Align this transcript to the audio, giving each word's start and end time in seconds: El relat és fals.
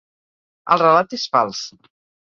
El 0.75 0.83
relat 0.85 1.15
és 1.21 1.29
fals. 1.37 1.65